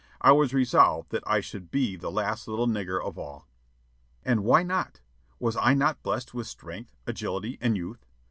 [0.19, 3.47] I was resolved that I should be the last little nigger of all.
[4.23, 4.99] And why not?
[5.37, 8.03] Was I not blessed with strength, agility, and youth?